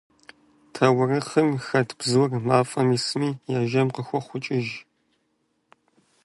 Таурыхъым 0.73 1.49
хэт 1.65 1.89
бзур, 1.99 2.29
мафӀэм 2.47 2.89
исми, 2.97 3.29
яжьэм 3.57 3.87
къыхохъукӀыж. 3.95 4.67